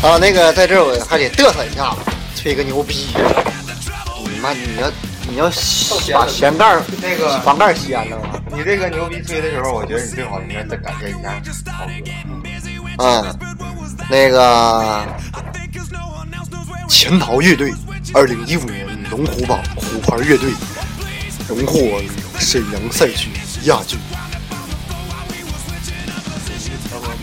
[0.00, 1.98] 啊，那个在这儿我还得嘚瑟一下子，
[2.36, 3.08] 吹个牛逼。
[4.30, 4.92] 你妈，你要
[5.28, 5.50] 你要
[6.14, 8.40] 把掀盖那个房盖掀了吗？
[8.52, 11.40] 你这个牛逼吹的时候，我觉得你最好应该再感谢一下
[11.72, 13.04] 涛哥。
[13.04, 13.38] 嗯，
[14.08, 15.04] 那个
[16.88, 17.74] 潜逃乐队，
[18.14, 20.52] 二零一五年龙虎榜虎牌乐队
[21.48, 22.00] 荣获
[22.38, 23.30] 沈阳赛区
[23.64, 23.98] 亚军。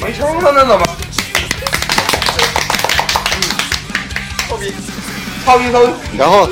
[0.02, 0.95] 没抽上呢，怎么？
[5.46, 5.94] 操逼，操逼操！
[6.18, 6.50] 然后，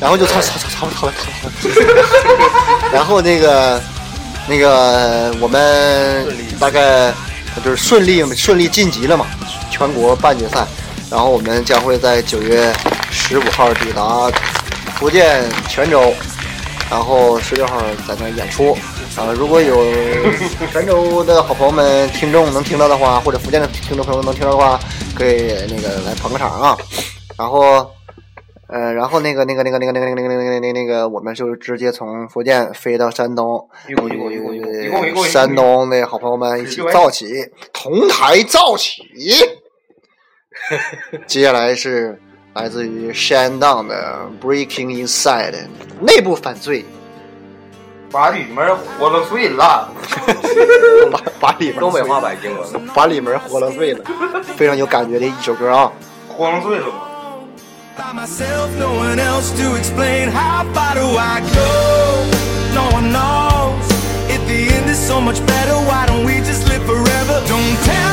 [0.00, 1.70] 然后就操操操操操操操，
[2.92, 3.80] 然后那个
[4.48, 6.26] 那个我们
[6.58, 7.12] 大概
[7.64, 9.26] 就是顺利顺利晋级了嘛，
[9.70, 10.66] 全国半决赛。
[11.10, 12.72] 然后我们将会在九月
[13.10, 14.30] 十五号抵达
[14.94, 16.14] 福建泉州，
[16.88, 18.78] 然后十六号在那演出。
[19.16, 19.92] 啊，如果有
[20.72, 24.78] 泉州的好朋友们、听众能听到的话，或者福建的听众朋友能听到的话，
[25.12, 26.76] 可以那个来捧个场啊。
[27.40, 27.90] 然后，
[28.68, 33.66] 呃，然后那个那个那个那个那个那个那个那个那个那个，我们就是直接从福建飞到山东，
[35.26, 39.02] 山东的好朋友们一起造起，同台造起。
[41.26, 42.20] 接下来是
[42.52, 45.54] 来自于山档的 Breaking Inside
[45.98, 46.84] 内部犯罪，
[48.12, 49.90] 把里面活了碎了。
[51.10, 52.86] 把把里面东北话版英文。
[52.94, 54.04] 把里面活了碎了，
[54.58, 55.90] 非常有感觉的一首歌啊。
[56.28, 57.06] 活了碎了吗？
[58.00, 61.70] By myself, no one else to explain how far do I go?
[62.72, 63.86] No one knows.
[64.34, 67.44] If the end is so much better, why don't we just live forever?
[67.46, 68.09] Don't tell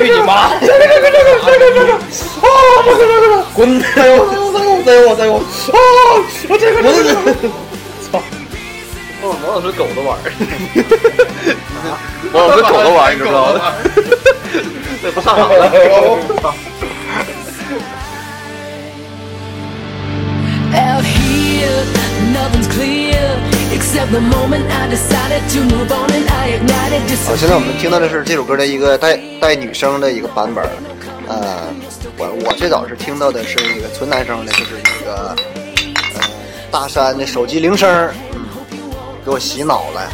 [0.00, 0.50] 去你妈！
[0.60, 1.92] 这个这个这个这个这个！
[1.92, 2.46] 啊，
[2.84, 3.32] 这个这个！
[3.54, 3.58] 滚！
[3.94, 4.14] 再有
[4.82, 5.36] 再有再有！
[5.36, 5.42] 啊！
[6.48, 7.08] 我这个这个！
[9.22, 10.24] 哦，王老师狗的玩儿，
[12.32, 13.60] 王老师狗的玩儿，你知道吗？
[15.02, 15.60] 那不上场了。
[23.80, 30.70] Except the moment I decided to move on and I ignited 好，现在我们听到的是这首歌的一个带带女声的一个版本儿。
[31.26, 31.72] 呃，
[32.18, 35.34] 我我最早是听到的是那个纯男生的，就是那个
[36.14, 36.20] 呃
[36.70, 38.38] 大山的手机铃声儿，嗯，
[39.24, 40.12] 给我洗脑了。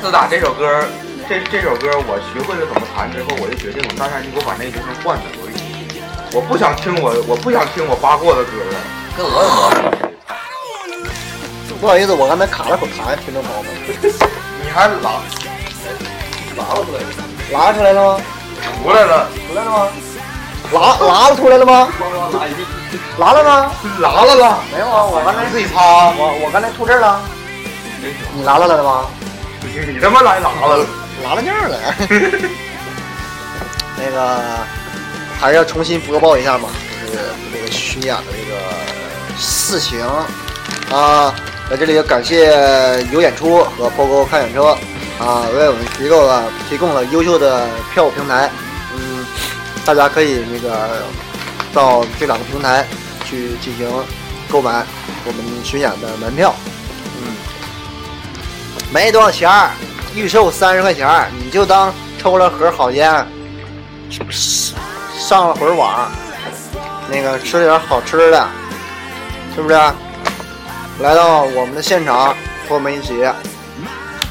[0.00, 0.84] 自打这首歌，
[1.28, 8.78] 这这首歌我学会了怎么弹之后，我就决定我，大山你给我把那个铃声换了，我我不想听我我不想听我扒过的歌了，
[9.16, 10.13] 跟我有毛病。
[11.84, 13.70] 不好意思，我刚才卡了口痰，听众朋友们，
[14.64, 15.20] 你还拉
[16.56, 17.06] 拉了出来了，
[17.52, 18.18] 拉出来了吗？
[18.82, 19.86] 出来了，出来了吗？
[20.72, 21.92] 拉拉了出来了吗？
[23.18, 23.70] 拉了吗？
[24.00, 27.20] 拉了了，没有啊，我刚才自己擦，我我刚才吐这儿了，
[28.32, 29.04] 你拉了来了吗？
[29.86, 30.86] 你他妈来拉了，
[31.22, 31.78] 拉了尿了。
[33.98, 34.40] 那个
[35.38, 36.70] 还是要重新播报一下嘛，
[37.02, 37.18] 就是
[37.52, 38.56] 这个巡演的这个
[39.38, 40.00] 事情
[40.90, 41.34] 啊。
[41.70, 44.76] 在这里感谢有演出和 POGO 看演车
[45.18, 48.50] 啊，为我们提供了提供了优秀的票务平台。
[48.94, 49.26] 嗯，
[49.84, 51.02] 大家可以那个
[51.72, 52.86] 到这两个平台
[53.24, 53.88] 去进行
[54.50, 54.84] 购买
[55.24, 56.54] 我们巡演的门票。
[57.18, 57.34] 嗯，
[58.92, 59.70] 没多少钱儿，
[60.14, 63.26] 预售三十块钱儿，你就当抽了盒好烟，
[65.18, 66.12] 上了会儿网，
[67.10, 68.48] 那个吃点好吃的，
[69.56, 69.80] 是不是？
[71.00, 72.34] 来到我们的现场，
[72.68, 73.14] 和我们一起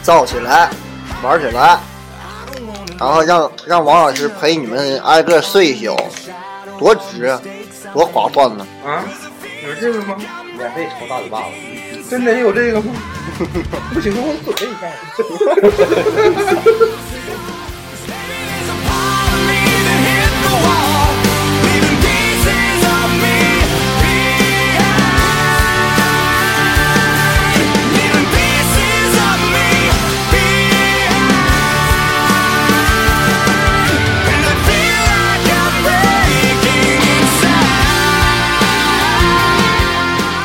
[0.01, 0.69] 造起来，
[1.21, 1.77] 玩起来，
[2.99, 5.95] 然后让让王老师陪你们挨个睡一宿，
[6.79, 7.37] 多值，
[7.93, 8.65] 多划算呢！
[8.85, 9.03] 啊，
[9.67, 10.15] 有这个吗？
[10.57, 11.45] 免费抽大嘴巴子。
[12.09, 12.93] 真的有这个吗？
[13.93, 14.87] 不行，我准备一下。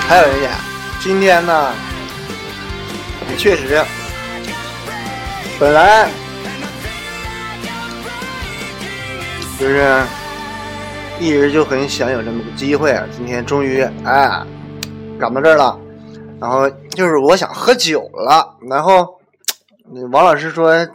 [0.09, 0.51] 还有一点，
[1.01, 1.71] 今天呢，
[3.29, 3.85] 也确实，
[5.61, 6.09] 本来
[9.61, 10.03] 就是
[11.21, 14.43] 一直就很想有这么个机会，今天终于哎
[15.21, 15.79] 赶到这儿了。
[16.41, 19.21] 然后就是我想喝酒了，然后
[20.11, 20.89] 王老师说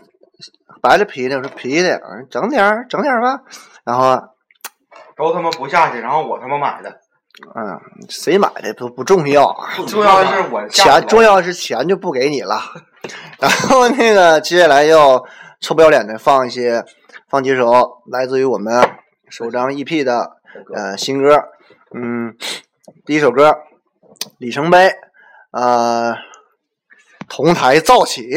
[0.81, 2.01] 白的啤的，我说啤的，
[2.31, 3.41] 整点整点吧。
[3.83, 4.19] 然后
[5.15, 7.02] 都他妈不下去，然后我他妈买的。
[7.55, 7.79] 嗯，
[8.09, 12.59] 谁买的都不重要啊， 重要的是我钱重要的是钱就不给你了。
[13.39, 15.23] 然后那个接下来要
[15.59, 16.85] 臭不要脸的放一些
[17.27, 18.87] 放几首来自于我们
[19.29, 20.37] 首张 EP 的
[20.73, 21.43] 呃新歌，
[21.95, 22.35] 嗯，
[23.05, 23.57] 第一首歌
[24.37, 24.91] 里程碑，
[25.51, 26.15] 呃，
[27.27, 28.29] 同台造起。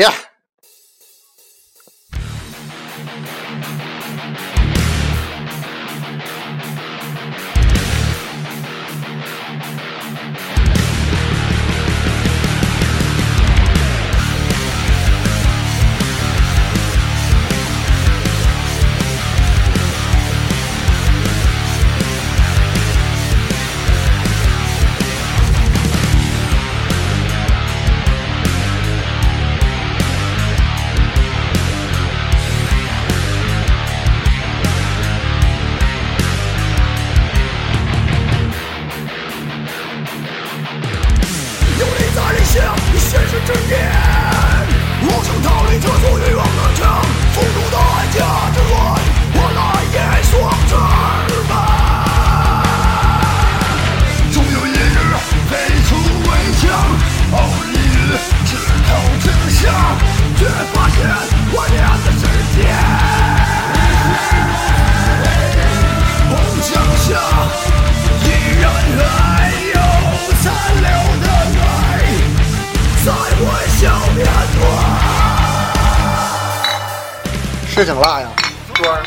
[77.77, 78.29] 是挺辣呀，
[78.73, 79.03] 砖儿，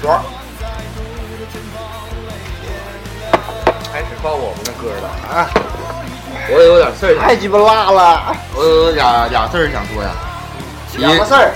[0.00, 0.22] 砖儿。
[3.92, 5.50] 开始放我们的歌了啊！
[6.52, 8.36] 我有点事儿，太鸡巴辣了。
[8.54, 10.10] 我有俩俩事儿想说呀。
[10.98, 11.52] 两个事儿，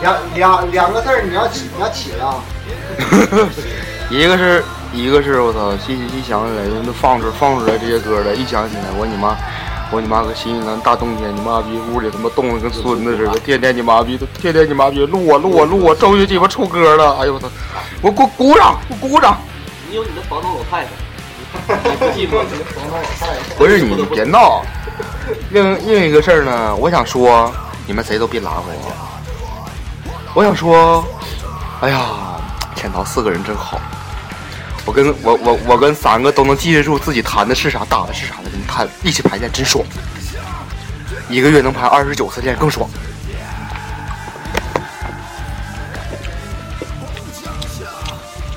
[0.00, 2.42] 两两两个事儿，你要起你要起了。
[4.08, 6.64] 一个是一个是我操，细细细想起来，
[6.98, 9.36] 放出放出来这些歌了，一想起来，我你妈，
[9.94, 17.46] 我你妈个新西兰大冬天，你妈逼屋里他妈冻得跟孙子似的，天天你妈逼都，天天你妈逼录我录我录我，终于鸡巴出歌了，哎呦我操，
[18.02, 19.38] 我鼓鼓掌，我鼓掌。
[19.88, 22.42] 你有你的房东老太太，你不记吗？
[22.50, 23.54] 你的房东老太太。
[23.56, 24.64] 不是你别闹。
[25.50, 27.48] 另另一个事儿呢，我想说，
[27.86, 30.10] 你们谁都别拉回去。
[30.34, 31.04] 我想说，
[31.82, 32.00] 哎呀，
[32.74, 33.78] 潜逃四个人真好。
[34.86, 39.84] 我跟我我我跟三个都能记得住自己弹的是啥，打的是啥的人弹一起排练真爽。
[41.28, 42.88] 一个月能排二十九次练更爽。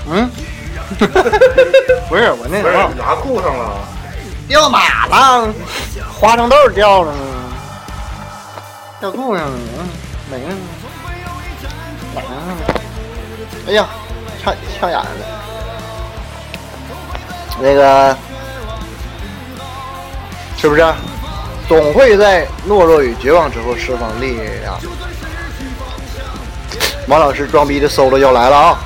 [0.10, 0.30] 嗯，
[2.10, 3.78] 不是我那不是什么拿裤上了，
[4.48, 5.54] 掉哪了？
[6.14, 7.22] 花生豆掉了呢，
[9.00, 9.88] 掉裤上了，嗯
[10.30, 10.56] 没了呢，
[12.16, 12.28] 哪呢？
[13.68, 13.86] 哎呀，
[14.44, 15.37] 呛呛眼了。
[17.60, 18.16] 那个
[20.58, 20.86] 是不是？
[21.68, 24.80] 总会在懦弱与绝望之后释放力量。
[27.08, 28.80] 王老师装逼的 solo 要来了啊！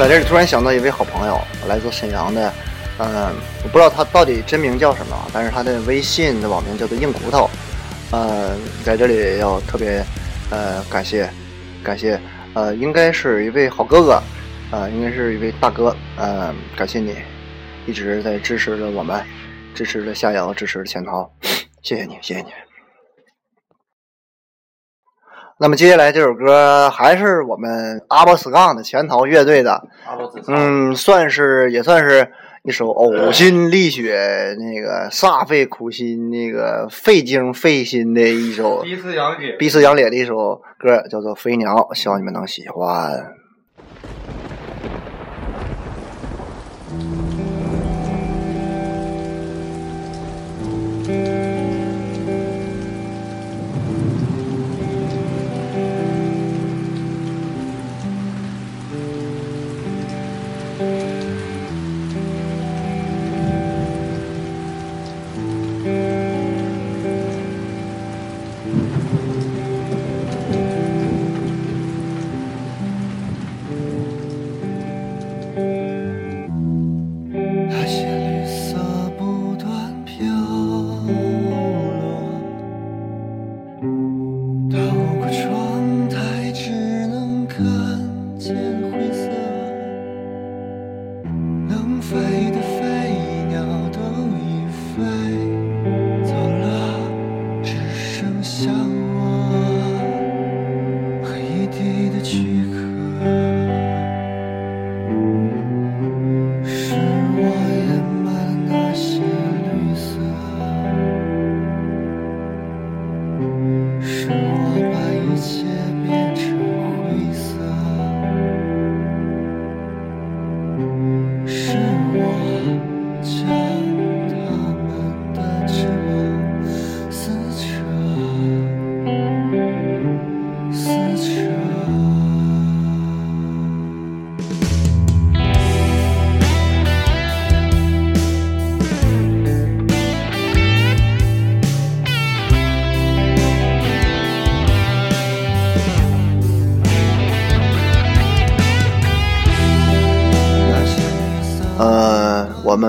[0.00, 1.38] 在这里突然想到一位好朋友，
[1.68, 2.50] 来自沈阳的，
[2.96, 7.50] 嗯，我不知道他到底真名叫什么，但是他的微信的网名叫做硬骨头，
[8.10, 10.02] 呃，在这里要特别
[10.50, 11.28] 呃感谢
[11.84, 12.18] 感谢，
[12.54, 14.22] 呃，应该是一位好哥哥，
[14.70, 17.14] 呃，应该是一位大哥，呃，感谢你
[17.86, 19.22] 一直在支持着我们，
[19.74, 21.30] 支持着夏瑶，支持着钱涛，
[21.82, 22.69] 谢谢你，谢谢你。
[25.62, 29.86] 那么接下来这首歌还是我们阿波斯杠的潜逃乐队的，
[30.48, 32.32] 嗯，算是也算是
[32.62, 43.34] 一首呕心沥血、那个煞费苦心、那个费精费心的一首逼死杨姐，逼死杨烈的一首歌，叫做《飞鸟》，希望你们能喜欢。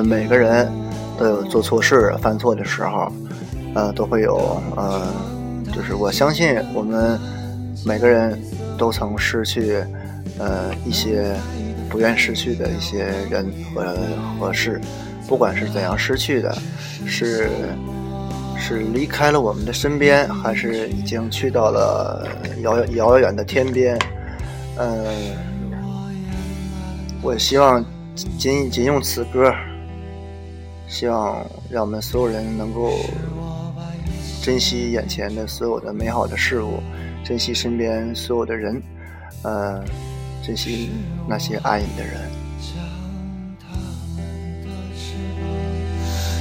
[0.04, 0.72] 每个人
[1.18, 3.12] 都有做错事、犯错的时候，
[3.76, 5.08] 呃，都会有呃，
[5.74, 7.20] 就是我相信我们
[7.86, 8.40] 每个人
[8.78, 9.84] 都曾失去
[10.38, 11.36] 呃一些
[11.90, 13.96] 不愿失去的一些人和
[14.40, 14.80] 和事，
[15.28, 16.56] 不管是怎样失去的，
[17.06, 17.50] 是
[18.58, 22.28] 是离开了我们的身边，还是已经去到了
[22.62, 23.98] 遥遥遥远的天边，
[24.78, 24.96] 呃、
[27.22, 27.84] 我希望
[28.38, 29.54] 仅仅用此歌，
[30.92, 32.92] 希望让我们所有人能够
[34.44, 36.84] 珍惜眼前的所有的美好的事物，
[37.24, 38.80] 珍惜身边所有的人，
[39.42, 39.82] 呃，
[40.46, 40.90] 珍惜
[41.30, 42.30] 那些爱你的人。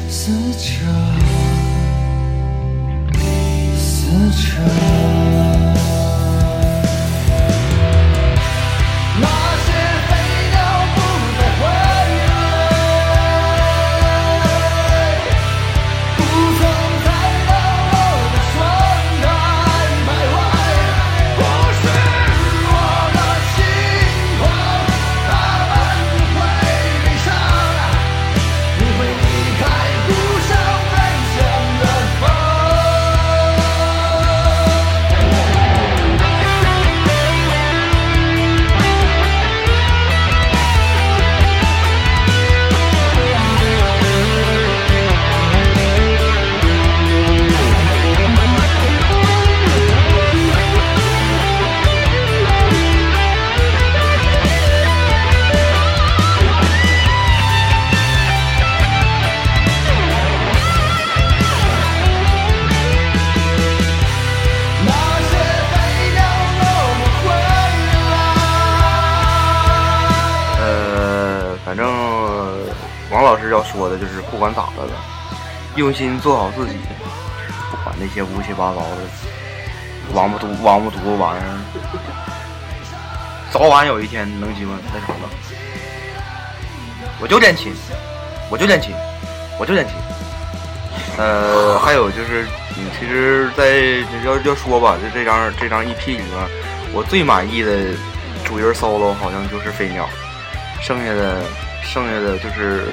[0.08, 0.84] 撕扯，
[3.78, 5.39] 撕扯。
[73.50, 74.92] 要说的就是，不管咋的了，
[75.76, 76.74] 用心做好自己，
[77.70, 78.96] 不管那些乌七八糟的
[80.12, 81.58] 王八犊王八犊子玩意儿，
[83.52, 85.28] 早晚有一天能鸡巴那啥了。
[87.20, 87.72] 我就练琴，
[88.50, 88.94] 我就练琴，
[89.58, 89.94] 我就练琴。
[91.18, 92.46] 呃，还有就是，
[92.76, 93.76] 你，其实在，
[94.24, 96.48] 要要说吧，就这张这张 EP 里面，
[96.94, 97.72] 我最满意的
[98.42, 100.08] 主音 solo 好像就是飞鸟。
[100.80, 101.42] 剩下的
[101.82, 102.84] 剩下的就是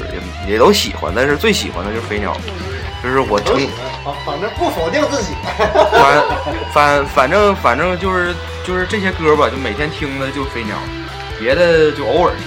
[0.45, 2.35] 也也都喜欢，但是最喜欢的就是飞鸟，
[3.03, 3.55] 就是我成
[4.05, 5.33] 啊，反正不否定自己。
[5.91, 6.23] 反
[6.73, 8.33] 反反正反正就是
[8.65, 10.75] 就是这些歌吧，就每天听的就飞鸟，
[11.39, 12.45] 别的就偶尔听。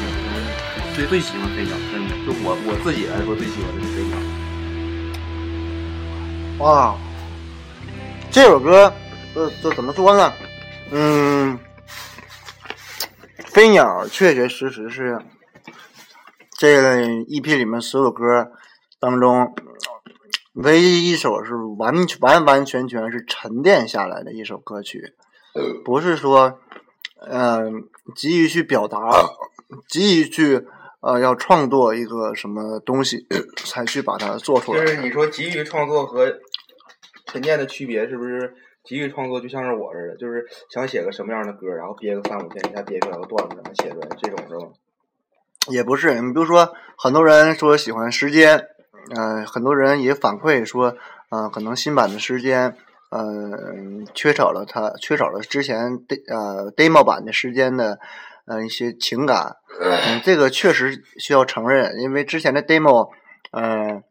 [0.93, 4.17] 最最喜欢飞鸟，真的，就我我自己来说最喜欢的是飞鸟。
[6.59, 6.97] 哇，
[8.31, 8.93] 这首歌，
[9.35, 10.33] 呃，这怎么说呢？
[10.91, 11.57] 嗯，
[13.47, 15.17] 飞鸟确确实实是
[16.61, 18.53] 这个 EP 里面所有歌
[18.99, 19.55] 当中
[20.53, 25.15] 唯一一首是完完完全全是沉淀下来的一首歌曲，
[25.83, 26.59] 不是说
[27.27, 28.99] 嗯、急于去表达，
[29.89, 30.67] 急于去
[31.01, 33.27] 呃要创作一个什么东西
[33.65, 34.85] 才去把它做出来。
[34.85, 36.31] 就是你说急于创作和
[37.25, 38.55] 沉淀的区别，是不是？
[38.85, 44.71] 急于创作就像是我似的，就是想写个什么样的歌，然后憋个三五天，一下憋出来个段子，然后写出来，这种是吧？
[45.69, 48.67] 也不是，你比如说，很多人说喜欢时间，
[49.15, 50.97] 呃，很多人也反馈说，
[51.29, 52.77] 呃，可能新版的时间，
[53.11, 53.23] 呃，
[54.15, 57.99] 缺少了它，缺少了之前的呃 demo 版的时间的
[58.47, 63.11] 呃一些情感， 嗯，这个确实需要承认，因为之前的 demo，
[63.53, 64.03] 呃，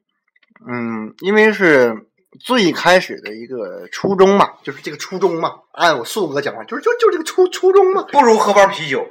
[0.68, 2.06] 嗯，因为是
[2.40, 9.08] 最开始的一个初衷嘛，就是这个初衷嘛，按我素哥讲话，就是就就这个初初衷嘛，不如喝包啤酒。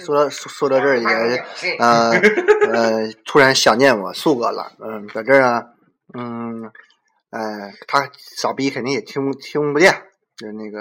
[0.00, 1.06] 说到说说到这儿也
[1.78, 2.10] 呃
[2.72, 5.66] 呃，突然想念我素哥了，嗯，在这儿啊，
[6.14, 6.64] 嗯，
[7.30, 9.92] 呃，他傻逼肯定也听不听不见，
[10.36, 10.80] 就那个，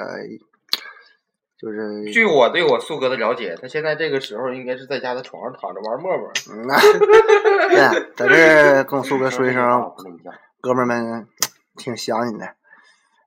[1.57, 6.31] 就是据我对我素哥的了解，他现在这个时候应该是在家的床上躺着玩陌陌。
[6.51, 6.67] 嗯
[8.15, 9.93] 在这儿跟我素哥说一声，
[10.61, 11.27] 哥们儿们
[11.77, 12.55] 挺想你的，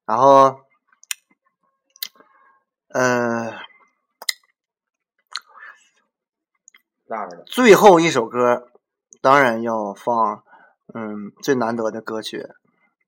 [0.06, 0.60] 然后，
[2.92, 3.67] 呃。
[7.46, 8.68] 最后一首歌，
[9.22, 10.42] 当然要放，
[10.92, 12.46] 嗯，最难得的歌曲，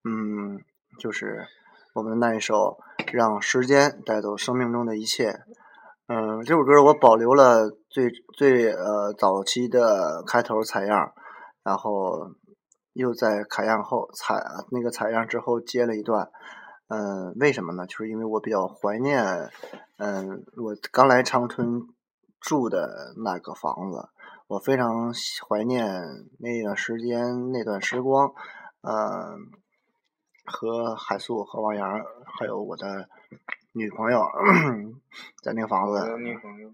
[0.05, 0.59] 嗯，
[0.99, 1.47] 就是
[1.95, 2.79] 我们的那一首
[3.13, 5.33] 《让时间带走生命中的一切》。
[6.07, 11.13] 嗯，这首歌我保留了最最呃早期的开头采样，
[11.63, 12.31] 然后
[12.95, 16.31] 又在采样后采那个采样之后接了一段。
[16.89, 17.87] 嗯，为什么呢？
[17.87, 19.23] 就是因为我比较怀念，
[19.99, 21.87] 嗯，我刚来长春。
[22.41, 24.09] 住的那个房子，
[24.47, 25.13] 我非常
[25.49, 28.33] 怀念那段时间、那段时光。
[28.83, 29.37] 呃，
[30.47, 33.09] 和海素、和王阳，还有我的
[33.73, 34.27] 女朋友，
[35.43, 36.73] 在那个房子，女朋友，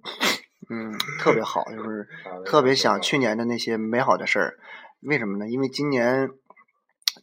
[0.70, 2.08] 嗯，特别好，就是
[2.46, 4.58] 特别想去年的那些美好的事儿。
[5.00, 5.48] 为什么呢？
[5.48, 6.30] 因为今年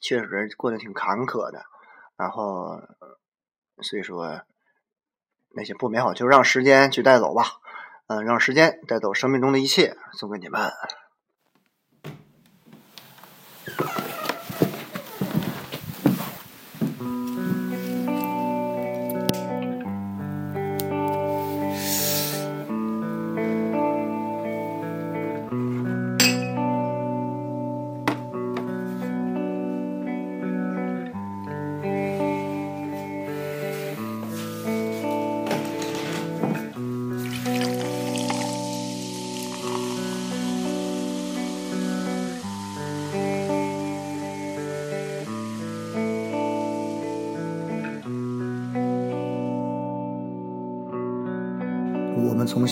[0.02, 1.64] 确实过得挺坎坷的，
[2.18, 2.82] 然后
[3.82, 4.42] 所以说
[5.56, 7.46] 那些不美好就让时间去带走吧。
[8.08, 10.72] 嗯，让时间带走生命中的一切，送给你们。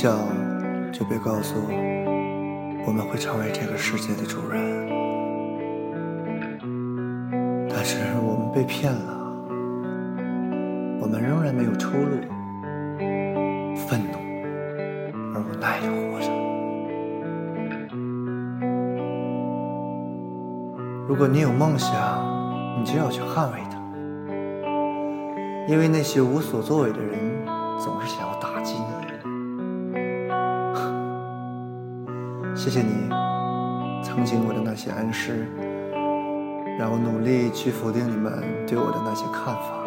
[0.02, 0.18] 笑
[0.92, 1.54] 就被告诉，
[2.88, 4.90] 我们会成为这个世界的主人，
[7.70, 9.14] 但是我们被骗了，
[11.00, 12.18] 我们仍然没有出路，
[13.78, 14.18] 愤怒
[15.36, 16.32] 而无奈的活着。
[21.08, 21.96] 如果你有梦想，
[22.80, 23.78] 你就要去捍卫它，
[25.72, 27.20] 因为那些无所作为的人
[27.78, 28.28] 总是想
[32.64, 33.10] 谢谢你
[34.04, 35.48] 曾经我的那些恩师，
[36.78, 38.32] 让我努力去否定你们
[38.68, 39.82] 对我的那些看法。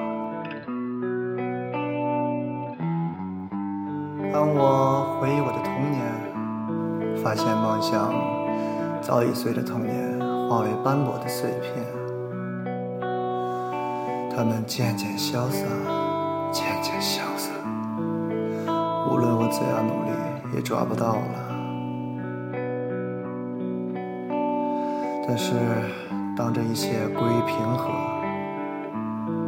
[4.32, 6.02] 当我回忆我的童年，
[7.22, 8.12] 发现梦想
[9.00, 10.18] 早已随着童年
[10.50, 11.86] 化为斑驳的碎片，
[14.36, 15.64] 它们渐渐消散，
[16.50, 17.54] 渐渐消散。
[19.08, 21.43] 无论我怎样努力，也抓不到了。
[25.26, 25.52] 但是，
[26.36, 27.90] 当这一切归于平和，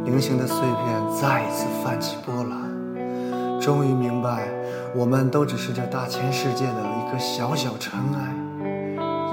[0.05, 4.47] 零星的碎片再一次泛起波澜，终于明白，
[4.95, 8.33] 我们都只是这大千世界的一颗小小尘埃。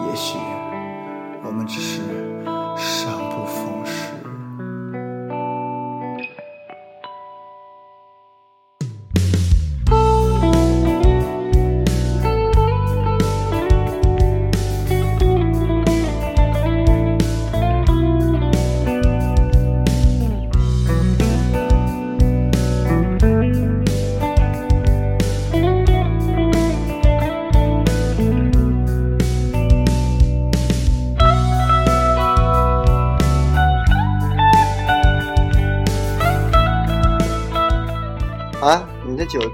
[0.07, 0.39] 也许，
[1.43, 2.01] 我们只是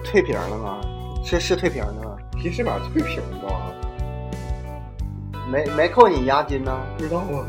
[0.05, 0.81] 退瓶了吗？
[1.25, 2.17] 是是退瓶了吗？
[2.41, 3.49] 提示码退屏吧？
[5.51, 6.73] 没没扣你押金呢？
[6.97, 7.45] 不知道啊，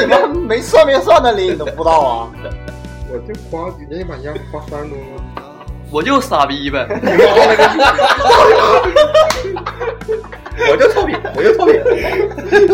[0.00, 2.28] 你们没算没算的里你都不知道啊？
[3.12, 5.04] 我就花人家买家花三十多吗？
[5.90, 6.86] 我就傻逼呗。
[10.70, 11.72] 我就臭屁，我就臭屁，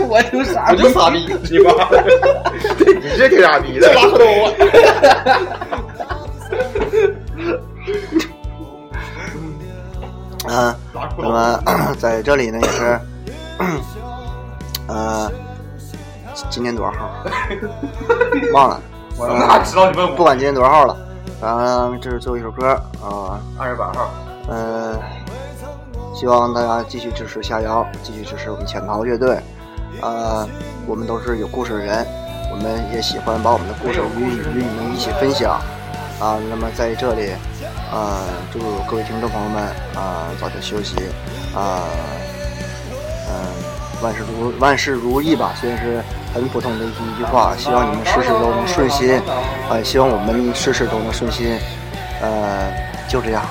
[0.08, 1.72] 我就傻我就傻逼，你妈！
[3.00, 3.88] 你是挺傻逼的，
[11.98, 13.00] 在这里呢也是，
[14.86, 15.30] 呃，
[16.48, 17.10] 今年多少号？
[18.54, 18.80] 忘了，
[19.16, 20.16] 我哪知道你问我？
[20.16, 20.96] 不管今年多少号了，
[21.40, 22.70] 反正这是最后一首歌
[23.02, 23.40] 啊。
[23.58, 24.10] 二十八号。
[24.48, 24.96] 呃，
[26.14, 29.38] 希望大家继续支持夏瑶，继续支持我们潜逃乐队。
[30.00, 30.46] 呃，
[30.86, 32.06] 我们都是有故事的人，
[32.52, 34.22] 我们也喜欢把我们的故事与
[34.56, 35.60] 与你们一起分享。
[36.20, 37.32] 啊，那么在这里，
[37.90, 38.20] 呃，
[38.52, 38.58] 祝
[38.88, 39.62] 各位听众朋友们
[39.94, 40.94] 啊、早点休息，
[41.54, 41.82] 啊、
[43.28, 43.32] 嗯、
[44.02, 45.54] 万事如万事如意吧。
[45.58, 46.02] 虽然是
[46.34, 49.18] 很普通的一句话，希望你们事事都能顺心，
[49.70, 51.58] 啊，希望我们事事都能顺心。
[52.20, 52.70] 呃，
[53.08, 53.42] 就这样，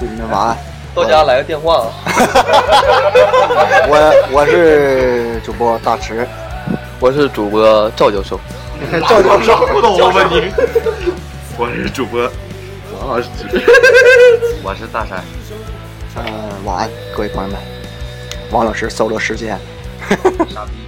[0.00, 0.56] 祝你们晚安。
[0.94, 1.86] 到家来个电话啊！
[3.86, 6.26] 我我是主播大池，
[6.98, 8.40] 我是主播赵教授。
[9.08, 10.50] 赵教授， 不懂我问你。
[11.56, 12.28] 我是主播
[14.62, 15.24] 我是大山。
[16.14, 16.22] 呃，
[16.64, 17.58] 晚安，各位朋友们。
[18.50, 19.58] 王老师搜罗时间。
[20.52, 20.87] 傻逼。